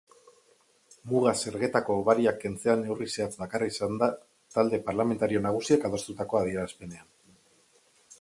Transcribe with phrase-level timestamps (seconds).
[1.09, 4.09] Muga-zergetako hobariak kentzea neurri zehatz bakarra izan da
[4.55, 7.09] talde parlamentario nagusiek adostutako adierazpenean.